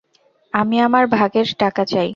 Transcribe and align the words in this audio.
আমি 0.53 0.77
আমার 0.79 1.05
ভাগের 1.11 1.47
টাকা 1.59 1.83
চাই। 1.85 2.09